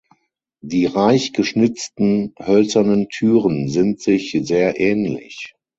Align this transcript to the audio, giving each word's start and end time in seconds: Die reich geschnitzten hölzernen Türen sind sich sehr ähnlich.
Die 0.63 0.87
reich 0.87 1.31
geschnitzten 1.31 2.33
hölzernen 2.39 3.07
Türen 3.09 3.69
sind 3.69 4.01
sich 4.01 4.31
sehr 4.41 4.79
ähnlich. 4.79 5.53